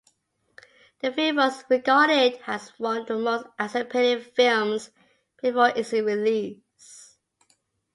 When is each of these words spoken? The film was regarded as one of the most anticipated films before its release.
The 1.01 1.11
film 1.11 1.35
was 1.35 1.63
regarded 1.69 2.39
as 2.47 2.69
one 2.79 3.01
of 3.01 3.05
the 3.05 3.19
most 3.19 3.45
anticipated 3.59 4.33
films 4.35 4.89
before 5.43 5.69
its 5.75 5.93
release. 5.93 7.19